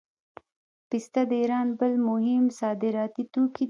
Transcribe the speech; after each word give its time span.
پسته 0.89 1.21
د 1.29 1.31
ایران 1.41 1.67
بل 1.79 1.93
مهم 2.09 2.43
صادراتي 2.59 3.23
توکی 3.33 3.53
دی. 3.53 3.59